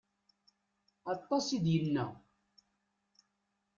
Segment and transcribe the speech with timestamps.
[1.13, 2.05] Aṭas i d-yenna.